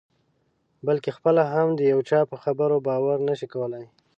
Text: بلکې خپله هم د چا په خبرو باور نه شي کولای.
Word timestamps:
بلکې 0.87 1.15
خپله 1.17 1.43
هم 1.53 1.67
د 1.77 1.81
چا 2.09 2.19
په 2.31 2.35
خبرو 2.43 2.75
باور 2.87 3.17
نه 3.27 3.33
شي 3.39 3.47
کولای. 3.53 3.85